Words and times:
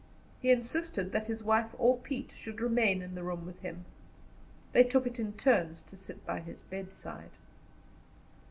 He 0.41 0.49
insisted 0.49 1.11
that 1.11 1.27
his 1.27 1.43
wife 1.43 1.75
or 1.77 1.95
Pete 1.95 2.31
should 2.31 2.59
remain 2.59 3.03
in 3.03 3.13
the 3.13 3.21
room 3.21 3.45
with 3.45 3.59
him. 3.59 3.85
They 4.71 4.83
took 4.83 5.05
it 5.05 5.19
in 5.19 5.33
turns 5.33 5.83
to 5.83 5.95
sit 5.95 6.25
by 6.25 6.39
his 6.39 6.63
bedside. 6.63 7.29